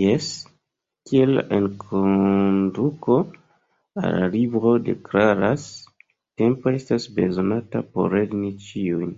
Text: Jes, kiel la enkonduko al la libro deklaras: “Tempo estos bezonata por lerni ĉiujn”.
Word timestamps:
Jes, 0.00 0.26
kiel 1.10 1.32
la 1.38 1.42
enkonduko 1.56 3.16
al 4.02 4.14
la 4.18 4.28
libro 4.36 4.74
deklaras: 4.90 5.66
“Tempo 6.42 6.76
estos 6.82 7.08
bezonata 7.20 7.82
por 7.96 8.14
lerni 8.20 8.52
ĉiujn”. 8.68 9.12